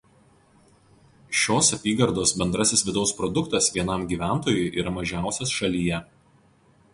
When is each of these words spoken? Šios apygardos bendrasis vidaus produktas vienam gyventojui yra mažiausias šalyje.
Šios 1.41 1.67
apygardos 1.77 2.33
bendrasis 2.43 2.83
vidaus 2.87 3.13
produktas 3.19 3.69
vienam 3.77 4.07
gyventojui 4.15 4.65
yra 4.85 4.95
mažiausias 4.97 5.55
šalyje. 5.59 6.01